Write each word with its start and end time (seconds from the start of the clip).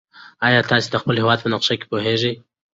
ایا 0.47 0.61
تاسي 0.69 0.87
د 0.91 0.95
خپل 1.01 1.15
هېواد 1.21 1.39
په 1.41 1.49
نقشه 1.53 1.73
پوهېږئ؟ 1.91 2.33